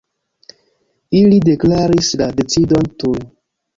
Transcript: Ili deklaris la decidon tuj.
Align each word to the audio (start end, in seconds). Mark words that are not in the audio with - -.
Ili 1.19 1.37
deklaris 1.49 2.11
la 2.23 2.31
decidon 2.41 2.93
tuj. 3.03 3.15